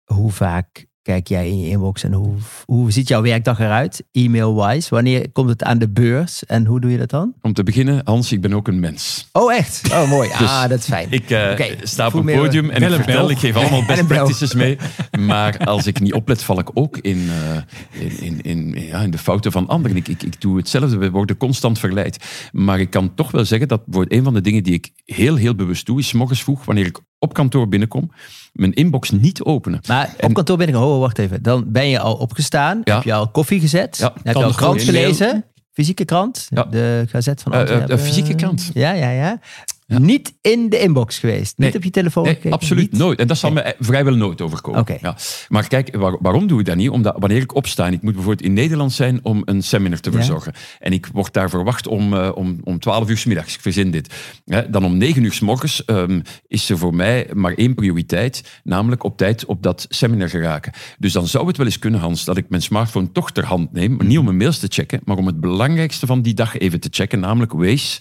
[0.04, 2.34] Hoe vaak kijk jij in je inbox en hoe,
[2.66, 4.90] hoe ziet jouw werkdag eruit, e-mail-wise?
[4.90, 7.34] Wanneer komt het aan de beurs en hoe doe je dat dan?
[7.42, 9.30] Om te beginnen, Hans, ik ben ook een mens.
[9.32, 9.92] Oh echt?
[9.92, 10.30] Oh mooi.
[10.44, 11.08] Dus ah, dat is fijn.
[11.10, 14.08] Ik eh, Oké, sta op voel een podium en ik vertel, ik geef allemaal best
[14.08, 14.78] practices mee.
[15.20, 19.12] Maar als ik niet oplet, val ik ook in, eh, in, in, in, ja, in
[19.12, 19.98] de fouten van anderen.
[19.98, 22.26] Ik, ik, ik doe hetzelfde, we worden constant verleid.
[22.52, 25.56] Maar ik kan toch wel zeggen dat een van de dingen die ik heel, heel
[25.56, 28.12] bewust doe, is morgens vroeg, wanneer ik op kantoor binnenkom,
[28.54, 29.80] mijn inbox niet openen.
[29.88, 32.94] Maar En- op kantoor ben ik, oh wacht even, dan ben je al opgestaan, Ja.
[32.96, 36.64] heb je al koffie gezet, Ja, heb je kan al krant gelezen, fysieke krant, Ja.
[36.64, 37.98] de Gazet van Eh, eh, Antwerpen.
[37.98, 38.70] de fysieke krant.
[38.74, 39.40] Ja, ja, ja.
[39.88, 39.98] Ja.
[40.00, 43.02] Niet in de inbox geweest, niet op je telefoon Nee, gekeken, absoluut niet?
[43.02, 43.20] nooit.
[43.20, 44.80] En dat zal me eh, vrijwel nooit overkomen.
[44.80, 44.98] Oké.
[45.02, 45.16] Ja.
[45.50, 46.90] Maar kijk, waar- waarom doe ik dat niet?
[46.90, 50.10] Omdat wanneer ik opsta en ik moet bijvoorbeeld in Nederland zijn om een seminar te
[50.12, 50.16] Ja.
[50.16, 50.54] verzorgen.
[50.80, 53.54] En ik word daar verwacht om, eh, om, om 12 uur s middags.
[53.56, 54.14] Ik verzin dit.
[54.46, 58.60] Hè, dan om 9 uur s morgens ehm, is er voor mij maar één prioriteit.
[58.64, 60.72] Namelijk op tijd op dat seminar geraken.
[61.00, 63.72] Dus dan zou het wel eens kunnen, Hans, dat ik mijn smartphone toch ter hand
[63.74, 63.96] neem.
[63.96, 66.80] Maar niet om mijn mails te checken, maar om het belangrijkste van die dag even
[66.80, 67.20] te checken.
[67.20, 68.00] Namelijk Waze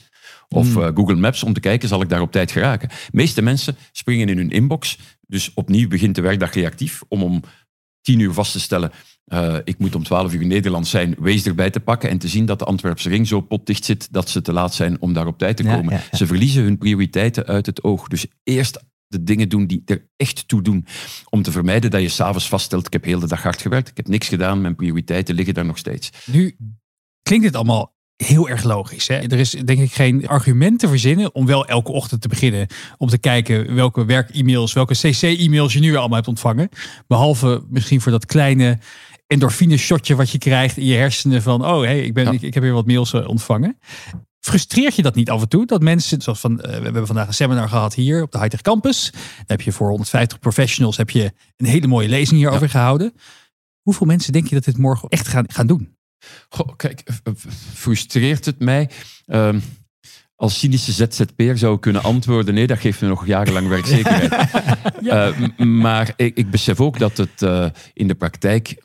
[0.49, 2.89] of eh, Google Maps om te kijken, zal ik daar op tijd geraken.
[2.89, 4.99] De meeste mensen springen in hun inbox.
[5.27, 7.43] Dus opnieuw begint de werkdag reactief om om
[8.01, 8.91] tien uur vast te stellen.
[9.25, 12.29] eh, ik moet om 12 uur in Nederland zijn, wees erbij te pakken en te
[12.29, 15.27] zien dat de Antwerpse ring zo potdicht zit dat ze te laat zijn om daar
[15.27, 15.95] op tijd te komen.
[15.95, 16.17] ja, ja.
[16.17, 18.09] Ze verliezen hun prioriteiten uit het oog.
[18.09, 20.87] Dus eerst de dingen doen die er echt toe doen.
[21.31, 23.97] Om te vermijden dat je s'avonds vaststelt, ik heb heel de dag hard gewerkt, ik
[23.97, 26.11] heb niks gedaan, mijn prioriteiten liggen daar nog steeds.
[26.27, 26.57] Nu
[27.23, 29.09] klinkt dit allemaal heel erg logisch.
[29.09, 29.15] Hè?
[29.15, 32.67] Er is denk ik geen argument te verzinnen om wel elke ochtend te beginnen.
[32.99, 36.69] Om te kijken welke werk-e-mails, welke cc-e-mails je nu weer allemaal hebt ontvangen.
[37.07, 38.79] Behalve misschien voor dat kleine
[39.27, 42.31] endorfine shotje wat je krijgt in je hersenen van oh hey, ik, ben, Ja.
[42.31, 43.79] ik, ik heb weer wat mails eh, ontvangen.
[44.41, 45.67] Frustreert je dat niet af en toe?
[45.67, 48.61] Dat mensen, zoals van, eh, we hebben vandaag een seminar gehad hier op de Hightech
[48.61, 49.13] Campus.
[49.47, 53.13] Heb je voor 150 professionals heb je een hele mooie lezing hierover gehouden.
[53.83, 55.97] Hoeveel mensen denk je dat dit morgen echt gaan, gaan doen?
[56.49, 57.03] Goh, kijk,
[57.75, 58.91] frustreert het mij?
[59.27, 59.59] Ehm,
[60.37, 64.35] als cynische ZZP'er zou ik kunnen antwoorden, nee, dat geeft me nog jarenlang werkzekerheid.
[65.03, 68.83] Eh, maar ik, ik besef ook dat het eh, in de praktijk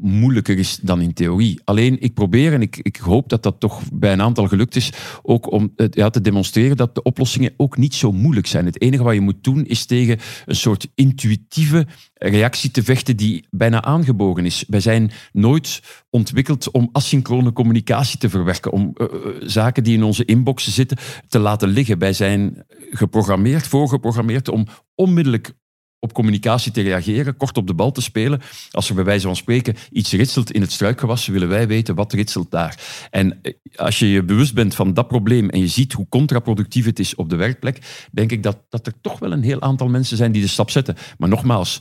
[0.00, 1.60] moeilijker is dan in theorie.
[1.64, 4.92] Alleen, ik probeer en ik, ik hoop dat dat toch bij een aantal gelukt is,
[5.22, 8.64] ook om ja, te demonstreren dat de oplossingen ook niet zo moeilijk zijn.
[8.64, 13.46] Het enige wat je moet doen is tegen een soort intuïtieve reactie te vechten die
[13.50, 14.64] bijna aangeboren is.
[14.68, 20.02] Wij zijn nooit ontwikkeld om asynchrone communicatie te verwerken, om eh, eh, zaken die in
[20.02, 21.98] onze inboxen zitten te laten liggen.
[21.98, 25.52] Wij zijn geprogrammeerd, voorgeprogrammeerd om onmiddellijk
[26.00, 28.40] op communicatie te reageren, kort op de bal te spelen.
[28.70, 32.12] Als er bij wijze van spreken iets ritselt in het struikgewas, willen wij weten wat
[32.12, 33.06] ritselt daar.
[33.10, 36.84] En eh, als je je bewust bent van dat probleem en je ziet hoe contraproductief
[36.84, 39.88] het is op de werkplek, denk ik dat, dat er toch wel een heel aantal
[39.88, 40.96] mensen zijn die de stap zetten.
[41.18, 41.80] Maar nogmaals,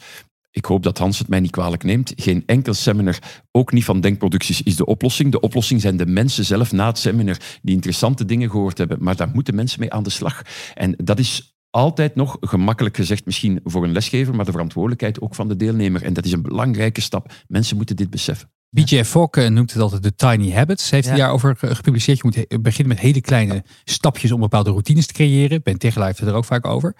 [0.51, 2.13] ik hoop dat Hans het mij niet kwalijk neemt.
[2.15, 3.19] Geen enkel seminar,
[3.51, 5.31] ook niet van denkproducties, is de oplossing.
[5.31, 8.97] De oplossing zijn de mensen zelf na het seminar die interessante dingen gehoord hebben.
[9.03, 10.41] Maar daar moeten mensen mee aan de slag.
[10.73, 15.35] En dat is altijd nog, gemakkelijk gezegd misschien voor een lesgever, maar de verantwoordelijkheid ook
[15.35, 16.03] van de deelnemer.
[16.03, 17.33] En dat is een belangrijke stap.
[17.47, 18.51] Mensen moeten dit beseffen.
[18.69, 20.89] BJ Fogg eh, noemt het altijd de tiny habits.
[20.89, 21.21] Heeft hij Ja.
[21.23, 22.17] daarover ge- gepubliceerd.
[22.17, 25.61] Je moet beginnen met hele kleine stapjes om bepaalde routines te creëren.
[25.63, 26.95] Ben Tegelaar heeft het er ook vaak over.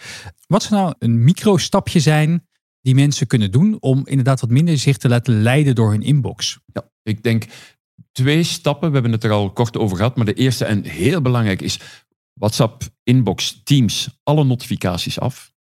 [0.48, 2.48] Wat zou nou een microstapje zijn
[2.82, 6.60] die mensen kunnen doen om inderdaad wat minder zich te laten leiden door hun inbox?
[6.74, 7.46] Ja, ik denk
[8.12, 8.88] twee stappen.
[8.88, 10.16] We hebben het er al kort over gehad.
[10.16, 11.80] Maar de eerste en heel belangrijk is
[12.39, 15.52] WhatsApp, Inbox, Teams, alle notificaties af.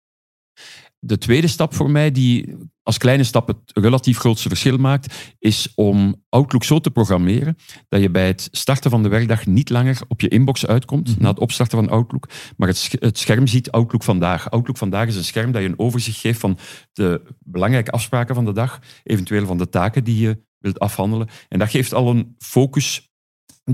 [1.01, 5.73] De tweede stap voor mij, die als kleine stap het relatief grootste verschil maakt, is
[5.75, 7.57] om Outlook zo te programmeren
[7.89, 11.23] dat je bij het starten van de werkdag niet langer op je inbox uitkomt, Mhm.
[11.23, 14.51] na het opstarten van Outlook, maar het, het scherm ziet Outlook vandaag.
[14.51, 16.59] Outlook vandaag is een scherm dat je een overzicht geeft van
[16.93, 21.29] de belangrijke afspraken van de dag, eventueel van de taken die je wilt afhandelen.
[21.49, 23.08] En dat geeft al een focus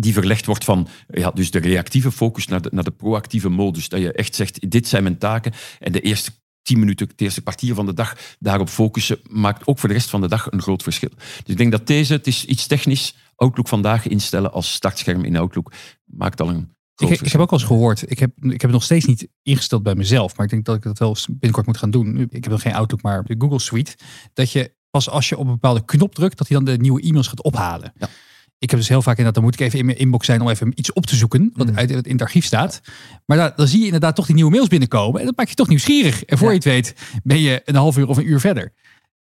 [0.01, 3.89] die verlegd wordt van ja, dus de reactieve focus naar de, naar de proactieve modus.
[3.89, 5.53] Dat je echt zegt, dit zijn mijn taken.
[5.79, 6.31] En de eerste
[6.63, 10.11] tien minuten, het eerste kwartier van de dag daarop focussen, maakt ook voor de rest
[10.11, 11.11] van de dag een groot verschil.
[11.17, 15.37] Dus ik denk dat deze, het is iets technisch, Outlook vandaag instellen als startscherm in
[15.37, 15.73] Outlook,
[16.05, 18.71] maakt al een Ik, ik heb ook al eens gehoord, ik heb, ik heb het
[18.71, 21.79] nog steeds niet ingesteld bij mezelf, maar ik denk dat ik dat wel binnenkort moet
[21.79, 22.19] gaan doen.
[22.19, 23.97] Ik heb nog geen Outlook, maar de Google Suite.
[24.33, 27.03] Dat je pas als je op een bepaalde knop drukt, dat hij dan de nieuwe
[27.03, 27.93] e-mails gaat ophalen.
[27.99, 28.09] Ja.
[28.59, 30.49] Ik heb dus heel vaak inderdaad, dan moet ik even in mijn inbox zijn om
[30.49, 31.77] even iets op te zoeken, wat Mm.
[31.77, 32.81] uit in het archief staat.
[33.27, 35.55] Maar daar, dan zie je inderdaad toch die nieuwe mails binnenkomen en dat maakt je
[35.55, 36.25] toch nieuwsgierig.
[36.25, 36.53] En voor Ja.
[36.53, 38.73] je het weet, ben je een half uur of een uur verder.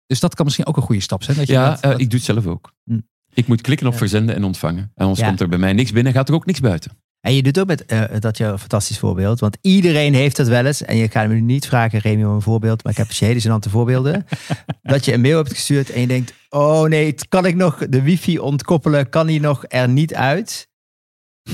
[0.07, 1.37] Dus dat kan misschien ook een goede stap zijn.
[1.37, 2.73] Dat je Ja, dat- eh, dat- ik doe het zelf ook.
[2.83, 2.99] Hm.
[3.33, 3.99] Ik moet klikken op Ja.
[3.99, 4.81] verzenden en ontvangen.
[4.81, 5.27] En anders Ja.
[5.27, 6.91] komt er bij mij niks binnen, gaat er ook niks buiten.
[7.21, 9.39] En je doet ook met, eh, dat je een fantastisch voorbeeld.
[9.39, 10.81] Want iedereen heeft dat wel eens.
[10.81, 12.83] En je gaat me nu niet vragen, Remy, om een voorbeeld.
[12.83, 14.25] Maar ik heb dus hele voorbeelden.
[14.83, 16.33] dat je een mail hebt gestuurd en je denkt...
[16.53, 19.09] Oh nee, kan ik nog de wifi ontkoppelen?
[19.09, 20.69] Kan die nog er niet uit?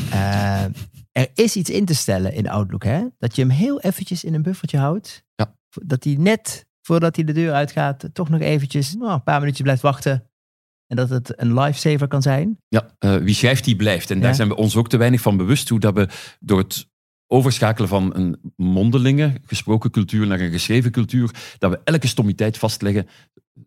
[0.09, 0.63] Eh,
[1.11, 3.05] er is iets in te stellen in Outlook, hè?
[3.17, 5.23] Dat je hem heel eventjes in een buffertje houdt.
[5.35, 5.55] Ja.
[5.69, 8.09] Dat hij net voordat hij de deur uitgaat...
[8.13, 10.29] toch nog eventjes nou, een paar minuutjes blijft wachten.
[10.87, 12.57] En dat het een lifesaver kan zijn.
[12.67, 14.11] Ja, eh, wie schrijft, die blijft.
[14.11, 16.07] En daar zijn we ons ook te weinig van bewust hoe dat we
[16.39, 16.87] door het
[17.27, 23.07] overschakelen van een mondelinge gesproken cultuur naar een geschreven cultuur, dat we elke stommiteit vastleggen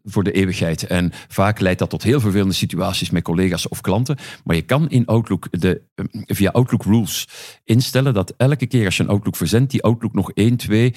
[0.04, 0.86] voor de eeuwigheid.
[0.86, 4.18] En vaak leidt dat tot heel vervelende situaties met collega's of klanten.
[4.44, 7.28] Maar je kan in Outlook de, eh, via Outlook Rules
[7.64, 10.94] instellen dat elke keer als je een Outlook verzendt, die Outlook nog 1, 2,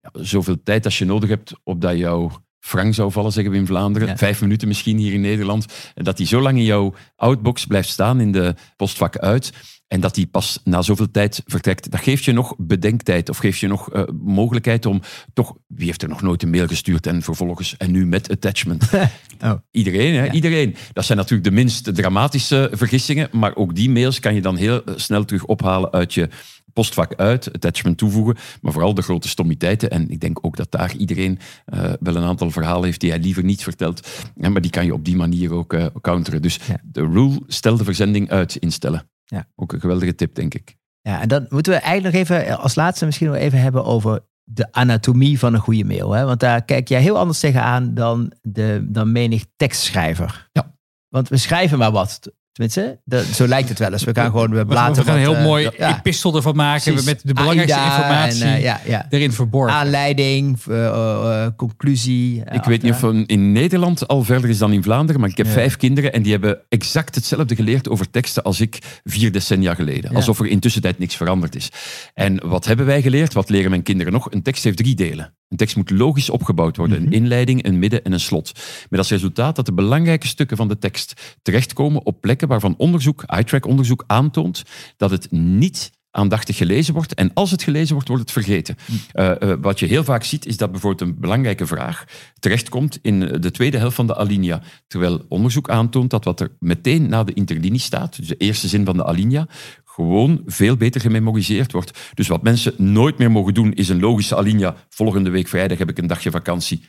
[0.00, 3.66] ja, zoveel tijd als je nodig hebt opdat jouw frank zou vallen, zeggen we in
[3.66, 4.08] Vlaanderen.
[4.08, 4.16] Ja.
[4.16, 5.66] Vijf minuten misschien hier in Nederland.
[5.94, 9.52] En dat die zo lang in jouw outbox blijft staan in de postvak uit.
[9.88, 11.90] En dat die pas na zoveel tijd vertrekt.
[11.90, 15.00] Dat geeft je nog bedenktijd of geeft je nog eh, mogelijkheid om
[15.32, 15.54] toch...
[15.66, 17.76] Wie heeft er nog nooit een mail gestuurd en vervolgens...
[17.76, 18.88] En nu met attachment.
[19.40, 19.52] Oh.
[19.70, 20.24] Iedereen, hè?
[20.24, 20.32] Ja.
[20.32, 20.76] Iedereen.
[20.92, 23.28] Dat zijn natuurlijk de minst dramatische vergissingen.
[23.32, 26.28] Maar ook die mails kan je dan heel eh, snel terug ophalen uit je
[26.72, 29.90] postvak uit, attachment toevoegen, maar vooral de grote stommiteiten.
[29.90, 33.18] En ik denk ook dat daar iedereen eh, wel een aantal verhalen heeft die hij
[33.18, 34.08] liever niet vertelt.
[34.36, 36.42] Ja, maar die kan je op die manier ook counteren.
[36.42, 36.80] Dus Ja.
[36.84, 39.08] de rule, stel de verzending uit instellen.
[39.26, 39.46] Ja.
[39.54, 40.76] Ook een geweldige tip, denk ik.
[41.00, 43.84] Ja, en dan moeten we eigenlijk nog even eh, als laatste misschien nog even hebben
[43.84, 46.12] over de anatomie van een goede mail.
[46.12, 46.24] Hè?
[46.24, 50.48] Want daar kijk jij heel anders tegenaan dan, de, dan menig tekstschrijver.
[50.52, 50.74] Ja.
[51.08, 52.32] Want we schrijven maar wat.
[52.56, 54.04] Tenminste, dat, zo lijkt het wel eens.
[54.04, 56.82] We gaan gewoon we blaten we gaan een heel eh, mooi ja, epistel ervan maken
[56.82, 57.04] precies.
[57.04, 59.06] met de belangrijkste AIDA informatie En, eh, ja, ja.
[59.10, 59.76] erin verborgen.
[59.76, 62.42] Aanleiding, eh, conclusie.
[62.50, 65.46] Ik weet niet of in Nederland al verder is dan in Vlaanderen, maar ik heb
[65.46, 65.52] Ja.
[65.52, 70.10] vijf kinderen en die hebben exact hetzelfde geleerd over teksten als ik vier decennia geleden.
[70.10, 70.16] Ja.
[70.16, 71.68] Alsof er intussen tijd niks veranderd is.
[72.14, 73.32] En wat hebben wij geleerd?
[73.32, 74.32] Wat leren mijn kinderen nog?
[74.32, 75.34] Een tekst heeft drie delen.
[75.48, 76.98] Een tekst moet logisch opgebouwd worden.
[76.98, 77.06] Mhm.
[77.06, 78.52] Een inleiding, een midden en een slot.
[78.88, 83.24] Met als resultaat dat de belangrijke stukken van de tekst terechtkomen op plekken waarvan onderzoek,
[83.38, 84.62] iTrack-onderzoek aantoont
[84.96, 87.14] dat het niet aandachtig gelezen wordt.
[87.14, 88.76] En als het gelezen wordt, wordt het vergeten.
[89.12, 92.04] Eh, eh, wat je heel vaak ziet, is dat bijvoorbeeld een belangrijke vraag
[92.38, 94.62] terechtkomt in de tweede helft van de alinea.
[94.86, 98.84] Terwijl onderzoek aantoont dat wat er meteen na de interlinie staat, dus de eerste zin
[98.84, 99.46] van de alinea,
[99.84, 101.98] gewoon veel beter gememoriseerd wordt.
[102.14, 104.74] Dus wat mensen nooit meer mogen doen, is een logische alinea.
[104.88, 106.82] Volgende week vrijdag heb ik een dagje vakantie.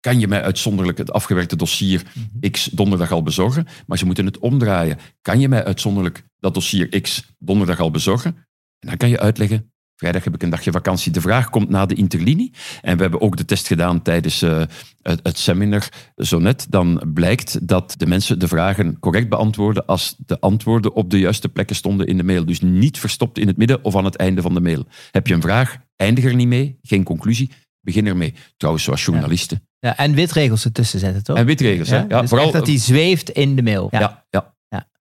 [0.00, 2.02] Kan je mij uitzonderlijk het afgewerkte dossier
[2.50, 3.66] X donderdag al bezorgen?
[3.86, 4.98] Maar ze moeten het omdraaien.
[5.22, 8.34] Kan je mij uitzonderlijk dat dossier X donderdag al bezorgen?
[8.78, 11.12] En dan kan je uitleggen, vrijdag heb ik een dagje vakantie.
[11.12, 12.52] De vraag komt na de interlinie.
[12.80, 14.62] En we hebben ook de test gedaan tijdens eh,
[15.02, 16.66] het, het seminar zo net.
[16.68, 21.48] Dan blijkt dat de mensen de vragen correct beantwoorden als de antwoorden op de juiste
[21.48, 22.44] plekken stonden in de mail.
[22.44, 24.86] Dus niet verstopt in het midden of aan het einde van de mail.
[25.10, 28.34] Heb je een vraag, eindig er niet mee, geen conclusie, begin ermee.
[28.56, 29.69] Trouwens, zoals journalisten.
[29.80, 31.36] Ja, en witregels ertussen zetten, toch?
[31.36, 32.04] En witregels, hè?
[32.08, 33.88] Ja, dus vooral, dat die zweeft in de mail.
[33.90, 34.54] ja, ja,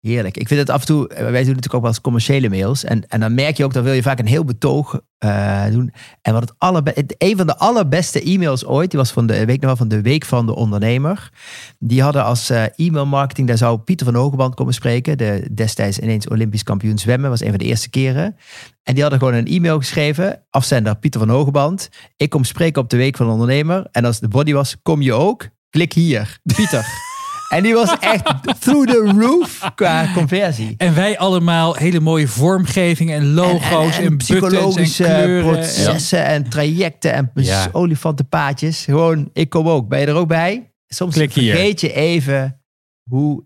[0.03, 0.37] Heerlijk.
[0.37, 2.83] Ik vind het af en toe, eh, wij doen natuurlijk ook wel eens commerciële mails.
[2.83, 5.93] En, en dan merk je ook, dan wil je vaak een heel betoog eh, doen.
[6.21, 9.87] En wat het een van de allerbeste e-mails ooit, die was van de, wel, van
[9.87, 11.31] de Week van de Ondernemer.
[11.79, 15.17] Die hadden als eh, e-mail marketing, daar zou Pieter van Hogeband komen spreken.
[15.17, 18.35] De destijds ineens Olympisch kampioen zwemmen, was een van de eerste keren.
[18.83, 21.89] En die hadden gewoon een e-mail geschreven, afzender Pieter van Hogeband.
[22.17, 23.87] Ik kom spreken op de Week van de Ondernemer.
[23.91, 25.47] En als de body was, kom je ook?
[25.69, 26.85] Klik hier, Pieter.
[27.49, 28.23] En die was echt
[28.61, 30.73] through the roof qua conversie.
[30.77, 35.51] En wij allemaal hele mooie vormgevingen en logo's en, buttons psychologische en kleuren.
[35.51, 37.69] processen en trajecten en Ja.
[37.71, 38.83] olifantenpaadjes.
[38.83, 39.87] Gewoon, ik kom ook.
[39.87, 40.73] Ben je er ook bij?
[40.87, 41.53] Soms Klik hier.
[41.53, 42.61] vergeet je even
[43.09, 43.43] hoe...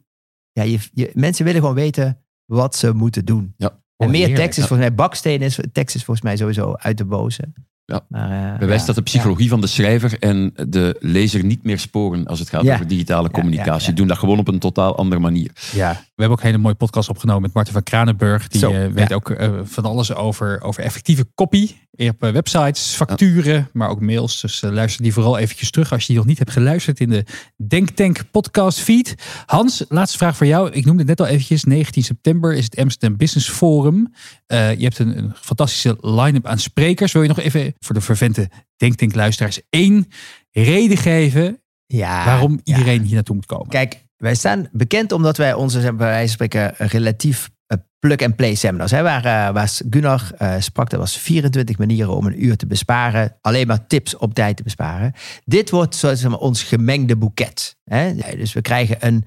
[0.51, 3.53] Ja, je, je, mensen willen gewoon weten wat ze moeten doen.
[3.57, 3.69] Ja.
[3.97, 6.97] En Oh, meer tekst is volgens mij, baksteen is, tekst is volgens mij sowieso uit
[6.97, 7.53] de boze.
[7.89, 8.05] Ja.
[8.09, 8.85] Maar, eh, Bewijst ja.
[8.85, 12.63] dat de psychologie van de schrijver en de lezer niet meer sporen als het gaat
[12.63, 12.73] Ja.
[12.73, 13.81] over digitale communicatie.
[13.81, 13.95] ja, ja.
[13.95, 15.51] Doen dat gewoon op een totaal andere manier.
[15.73, 18.47] Ja, we hebben ook een hele mooie podcast opgenomen met Marten van Kranenburg.
[18.47, 19.15] Die Zo, eh, weet ja.
[19.15, 21.71] ook eh, van alles over, over effectieve copy.
[21.97, 24.41] Op websites, facturen, maar ook mails.
[24.41, 27.25] Dus luister die vooral eventjes terug als je die nog niet hebt geluisterd in de
[27.67, 29.15] Denktank podcast feed.
[29.45, 30.71] Hans, laatste vraag voor jou.
[30.71, 31.63] Ik noemde het net al eventjes.
[31.63, 34.13] 19 september is het Amsterdam Business Forum.
[34.45, 37.11] Eh, je hebt een, een fantastische line-up aan sprekers.
[37.11, 40.07] Wil je nog even voor de vervente Denktank luisteraars één
[40.51, 42.77] reden geven Ja, waarom ja.
[42.77, 43.67] iedereen hier naartoe moet komen?
[43.67, 47.49] Kijk, wij staan bekend omdat wij onze, bij wijze van spreken, relatief
[47.99, 48.91] plug-and-play seminars.
[48.91, 52.67] Hè, waar, eh, waar Gunnar eh, sprak, dat was 24 manieren om een uur te
[52.67, 53.35] besparen.
[53.41, 55.13] Alleen maar tips op tijd te besparen.
[55.45, 57.77] Dit wordt zoals zeg maar, ons gemengde boeket.
[57.83, 58.13] Hè?
[58.35, 59.25] Dus we krijgen een,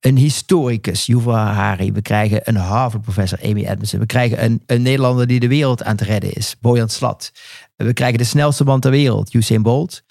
[0.00, 1.92] een historicus, Yuval Harari.
[1.92, 4.00] We krijgen een Harvard-professor, Amy Edmondson.
[4.00, 7.32] We krijgen een, een Nederlander die de wereld aan te redden is, Bojan Slat.
[7.76, 10.02] We krijgen de snelste man ter wereld, Usain Bolt.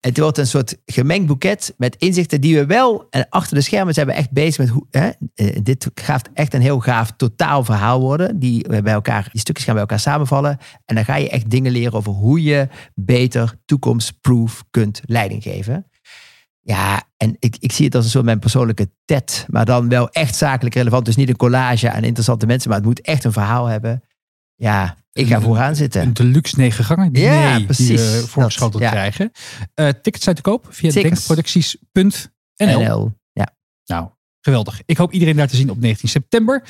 [0.00, 3.94] Het wordt een soort gemengd boeket met inzichten die we wel en achter de schermen
[3.94, 4.86] zijn we echt bezig met hoe.
[4.90, 8.38] Hè, eh, dit gaat echt een heel gaaf totaal verhaal worden.
[8.38, 10.58] Die, bij elkaar, die stukjes gaan bij elkaar samenvallen.
[10.84, 15.86] En dan ga je echt dingen leren over hoe je beter toekomstproof kunt leiding geven.
[16.60, 20.08] Ja, en ik, ik zie het als een soort mijn persoonlijke TED, maar dan wel
[20.08, 21.04] echt zakelijk relevant.
[21.04, 24.02] Dus niet een collage aan interessante mensen, maar het moet echt een verhaal hebben.
[24.54, 26.02] Ja, ik ga vooraan zitten.
[26.02, 28.00] Een deluxe negen gangen diner Ja, die precies.
[28.00, 28.90] we voorgeschoteld ja.
[28.90, 29.32] krijgen.
[29.74, 32.80] Eh, tickets zijn te koop via denkproducties.nl.
[32.80, 33.12] NL.
[33.32, 33.48] Ja.
[33.86, 34.08] Nou,
[34.40, 34.82] geweldig.
[34.86, 36.62] Ik hoop iedereen daar te zien op 19 september.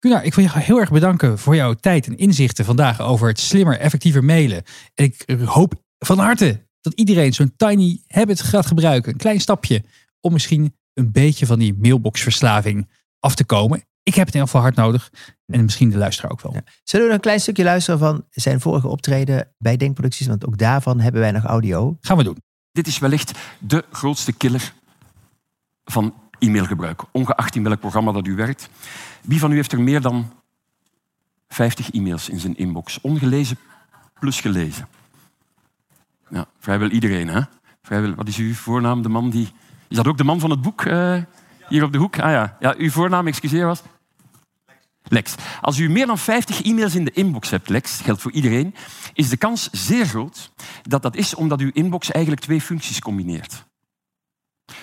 [0.00, 3.40] Gunnar, ik wil je heel erg bedanken voor jouw tijd en inzichten vandaag over het
[3.40, 4.62] slimmer, effectiever mailen.
[4.94, 9.12] En ik hoop van harte dat iedereen zo'n tiny habit gaat gebruiken.
[9.12, 9.84] Een klein stapje
[10.20, 13.87] om misschien een beetje van die mailboxverslaving af te komen.
[14.08, 15.10] Ik heb het in ieder geval hard nodig.
[15.46, 16.54] En misschien de luisteraar ook wel.
[16.54, 16.62] Ja.
[16.82, 20.26] Zullen we nog een klein stukje luisteren van zijn vorige optreden bij Denkproducties?
[20.26, 21.96] Want ook daarvan hebben wij nog audio.
[22.00, 22.42] Gaan we doen.
[22.72, 24.72] Dit is wellicht de grootste killer
[25.84, 28.68] van e-mailgebruik, ongeacht in welk programma dat u werkt.
[29.22, 30.32] Wie van u heeft er meer dan
[31.48, 33.00] 50 e-mails in zijn inbox?
[33.00, 33.58] Ongelezen
[34.20, 34.88] plus gelezen.
[36.30, 37.40] Ja, vrijwel iedereen, hè?
[37.82, 39.02] Vrijwel, wat is uw voornaam?
[39.02, 39.48] De man die...
[39.88, 41.22] Is dat ook de man van het boek eh,
[41.68, 42.18] hier op de hoek?
[42.18, 42.56] Ah ja.
[42.60, 43.82] ja, uw voornaam, excuseer, was?
[45.08, 45.34] Lex.
[45.60, 48.74] Als u meer dan 50 e-mails in de inbox hebt, Lex, geldt voor iedereen,
[49.12, 50.50] is de kans zeer groot
[50.82, 53.64] dat dat is omdat uw inbox eigenlijk twee functies combineert.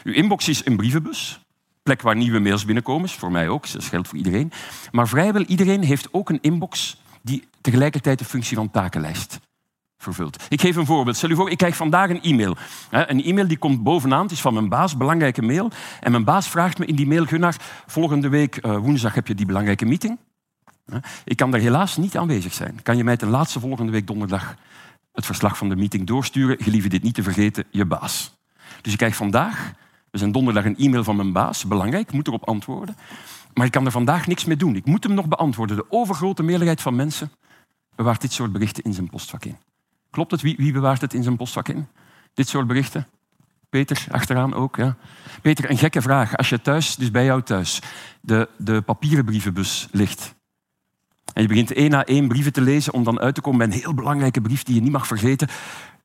[0.03, 1.39] Uw inbox is een brievenbus,
[1.83, 4.51] plek waar nieuwe mails binnenkomen, is voor mij ook, dat geldt voor iedereen.
[4.91, 9.39] Maar vrijwel iedereen heeft ook een inbox die tegelijkertijd de functie van takenlijst
[10.49, 11.15] Ik geef een voorbeeld.
[11.15, 12.57] Stel u voor, ik krijg vandaag een e-mail.
[12.89, 15.71] Een e-mail die komt bovenaan, het is van mijn baas, belangrijke mail.
[15.99, 19.35] En mijn baas vraagt me in die mail, Gunnar, volgende week eh, woensdag heb je
[19.35, 20.17] die belangrijke meeting.
[21.23, 22.81] Ik kan daar helaas niet aanwezig zijn.
[22.83, 24.55] Kan je mij ten laatste volgende week donderdag
[25.11, 26.57] het verslag van de meeting doorsturen?
[26.59, 28.33] Gelieve dit niet te vergeten, je baas.
[28.81, 29.71] Dus ik krijg vandaag,
[30.11, 31.65] we zijn donderdag, een e-mail van mijn baas.
[31.65, 32.95] Belangrijk, moet erop antwoorden.
[33.53, 34.75] Maar ik kan er vandaag niks mee doen.
[34.75, 35.75] Ik moet hem nog beantwoorden.
[35.75, 37.31] De overgrote meerderheid van mensen
[37.95, 39.57] bewaart dit soort berichten in zijn postvak in.
[40.15, 40.41] Klopt het?
[40.41, 41.88] Wie, wie bewaart het in zijn postvak in?
[42.34, 43.08] Dit soort berichten?
[43.69, 44.75] Peter, achteraan ook.
[44.75, 44.95] Ja.
[45.41, 46.38] Peter, een gekke vraag.
[46.38, 47.82] Als je thuis, dus bij jou thuis,
[48.21, 50.36] de, de papieren brievenbus ligt.
[51.34, 53.67] En je begint één na één brieven te lezen om dan uit te komen bij
[53.67, 55.47] een heel belangrijke brief die je niet mag vergeten.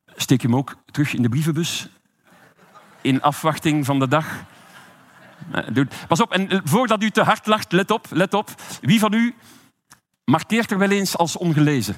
[0.07, 1.89] Steek je hem ook terug in de brievenbus?
[3.01, 4.45] In afwachting van de dag?
[6.09, 8.51] Pas op, en eh, voordat u te hard lacht, let op, let op.
[8.81, 9.35] Wie van u
[10.25, 11.97] markeert er wel eens als ongelezen?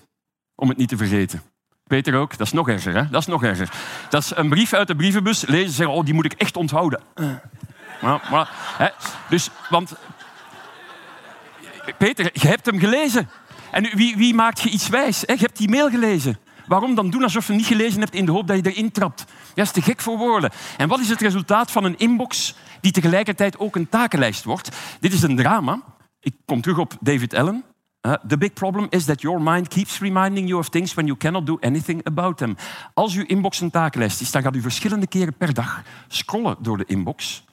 [0.55, 1.52] Om het niet te vergeten.
[1.93, 3.09] Peter ook, dat is nog erger, hè?
[3.11, 3.69] Dat is nog erger.
[4.09, 7.01] Dat is een brief uit de brievenbus, lezen zeggen, oh, die moet ik echt onthouden.
[7.15, 7.27] Eh.
[8.31, 8.51] Maar?
[9.29, 9.95] Dus, want...
[11.99, 13.31] Peter, je hebt hem gelezen.
[13.71, 15.21] En wie, wie maakt je iets wijs?
[15.21, 16.39] Je hebt die mail gelezen.
[16.67, 19.25] Waarom dan doen alsof je niet gelezen hebt in de hoop dat je erin trapt?
[19.55, 20.51] Dat is te gek voor woorden.
[20.77, 24.77] En wat is het resultaat van een inbox die tegelijkertijd ook een takenlijst wordt?
[25.01, 25.81] Dit is een drama.
[26.21, 27.65] Ik kom terug op David Allen.
[28.03, 31.47] The big problem is that your mind keeps reminding you of things when you cannot
[31.47, 32.57] do anything about them.
[32.95, 36.77] Als uw inbox een takenlijst is, dan gaat u verschillende keren per dag scrollen door
[36.77, 37.45] de inbox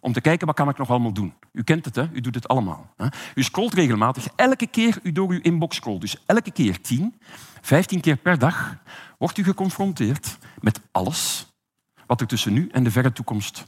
[0.00, 1.34] om te kijken wat kan ik nog allemaal doen.
[1.52, 2.08] U kent het, hè?
[2.12, 2.94] u doet het allemaal.
[2.96, 3.06] Hè?
[3.34, 4.28] U scrolt regelmatig.
[4.36, 7.20] Elke keer u door uw inbox scrolt, dus elke keer 10,
[7.60, 8.76] 15 keer per dag,
[9.18, 11.46] wordt u geconfronteerd met alles
[12.06, 13.66] wat er tussen nu en de verre toekomst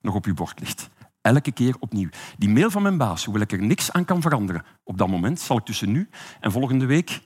[0.00, 0.88] nog op uw bord ligt.
[1.26, 2.08] Elke keer opnieuw.
[2.38, 5.40] Die mail van mijn baas, hoewel ik er niks aan kan veranderen, op dat moment
[5.40, 6.08] zal ik tussen nu
[6.40, 7.20] en volgende week,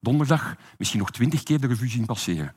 [0.00, 2.54] donderdag, misschien nog twintig keer de revue zien passeren.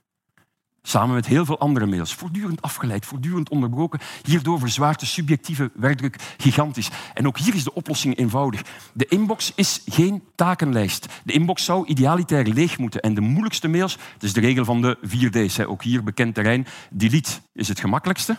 [0.82, 2.14] Samen met heel veel andere mails.
[2.14, 4.00] Voortdurend afgeleid, voortdurend onderbroken.
[4.24, 6.90] Hierdoor verzwaart de subjectieve werkdruk gigantisch.
[7.14, 8.62] En ook hier is de oplossing eenvoudig.
[8.94, 11.06] De inbox is geen takenlijst.
[11.24, 13.02] De inbox zou idealitair leeg moeten.
[13.02, 15.60] En de moeilijkste mails, dat is de regel van de 4D's.
[15.60, 16.66] Ook hier bekend terrein.
[16.90, 18.38] Delete is het gemakkelijkste.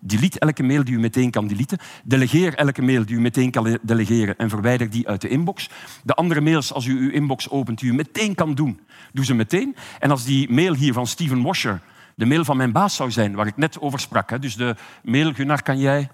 [0.00, 1.78] Delete elke mail die u meteen kan deleten.
[2.04, 5.68] Delegeer elke mail die u meteen kan delegeren en verwijder die uit de inbox.
[6.02, 8.80] De andere mails, als u uw inbox opent, die u meteen kan doen,
[9.12, 9.76] doe ze meteen.
[9.98, 11.80] En als die mail hier van Steven Washer
[12.14, 15.32] de mail van mijn baas zou zijn, waar ik net over sprak, dus de mail,
[15.32, 16.10] Gunnar, kan jij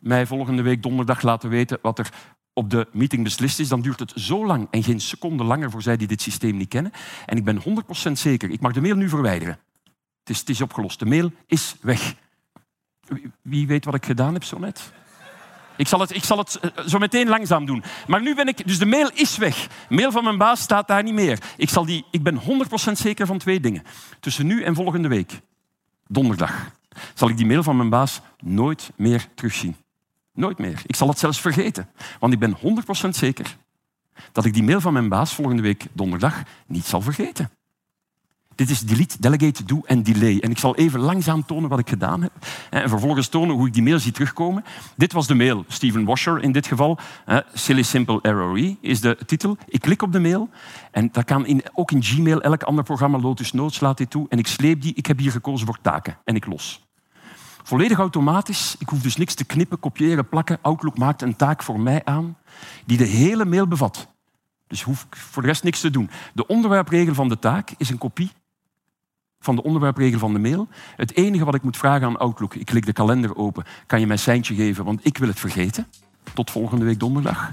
[0.00, 2.10] mij volgende week donderdag laten weten wat er
[2.52, 5.82] op de meeting beslist is, dan duurt het zo lang en geen seconde langer voor
[5.82, 6.92] zij die dit systeem niet kennen.
[7.26, 9.58] En ik ben 100% zeker, ik mag de mail nu verwijderen.
[10.20, 10.98] Het is, het is opgelost.
[10.98, 12.14] De mail is weg.
[13.42, 14.92] Wie weet wat ik gedaan heb zo net?
[15.76, 17.82] Ik zal, het, ik zal het eh, zo meteen langzaam doen.
[18.06, 18.66] Maar nu ben ik...
[18.66, 19.68] Dus de mail is weg.
[19.88, 21.38] Mail van mijn baas staat daar niet meer.
[21.56, 23.82] Ik, zal die, ik ben 100% zeker van twee dingen.
[24.20, 25.40] Tussen nu en volgende week,
[26.06, 26.70] donderdag,
[27.14, 29.76] zal ik die mail van mijn baas nooit meer terugzien.
[30.32, 30.82] Nooit meer.
[30.86, 31.88] Ik zal het zelfs vergeten.
[32.20, 32.56] Want ik ben
[33.06, 33.56] 100% zeker
[34.32, 37.50] dat ik die mail van mijn baas volgende week donderdag niet zal vergeten.
[38.56, 40.38] Dit is delete, delegate, do en delay.
[40.40, 42.32] En ik zal even langzaam tonen wat ik gedaan heb.
[42.70, 44.64] En vervolgens tonen hoe ik die mail zie terugkomen.
[44.96, 46.98] Dit was de mail, Steven Washer in dit geval.
[47.52, 49.56] Silly Simple Error is de titel.
[49.68, 50.48] Ik klik op de mail.
[50.90, 54.26] En dat kan in, ook in Gmail, elk ander programma, Lotus Notes laat dit toe.
[54.28, 54.94] En ik sleep die.
[54.94, 56.16] Ik heb hier gekozen voor taken.
[56.24, 56.86] En ik los.
[57.62, 58.76] Volledig automatisch.
[58.78, 60.58] Ik hoef dus niks te knippen, kopiëren, plakken.
[60.62, 62.36] Outlook maakt een taak voor mij aan
[62.84, 64.08] die de hele mail bevat.
[64.66, 66.10] Dus hoef ik voor de rest niks te doen.
[66.34, 68.30] De onderwerpregel van de taak is een kopie
[69.40, 70.68] van de onderwerpregel van de mail.
[70.96, 74.06] Het enige wat ik moet vragen aan Outlook, ik klik de kalender open, kan je
[74.06, 75.86] mij een seintje geven, want ik wil het vergeten.
[76.34, 77.48] Tot volgende week donderdag.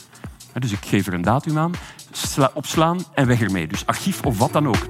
[0.54, 1.72] Dus ik geef er een datum aan,
[2.54, 3.68] opslaan en weg ermee.
[3.68, 4.88] Dus archief of wat dan ook.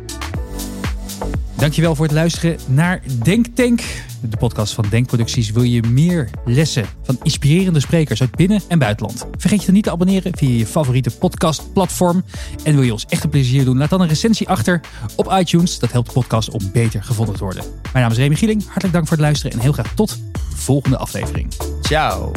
[1.55, 3.81] Dankjewel voor het luisteren naar Denktank,
[4.21, 5.51] de podcast van Denkproducties.
[5.51, 9.25] Wil je meer lessen van inspirerende sprekers uit binnen- en buitenland?
[9.37, 12.23] Vergeet je dan niet te abonneren via je favoriete podcastplatform.
[12.63, 13.77] En wil je ons echt een plezier doen?
[13.77, 14.81] Laat dan een recensie achter
[15.15, 15.79] op iTunes.
[15.79, 17.63] Dat helpt de podcast om beter gevonden te worden.
[17.81, 18.63] Mijn naam is Remy Gieling.
[18.65, 21.47] Hartelijk dank voor het luisteren en heel graag tot de volgende aflevering.
[21.81, 22.31] Ciao.